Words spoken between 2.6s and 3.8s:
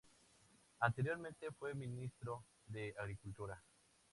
de Agricultura.